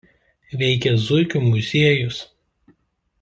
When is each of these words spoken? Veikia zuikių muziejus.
Veikia 0.61 0.93
zuikių 1.03 1.41
muziejus. 1.45 2.23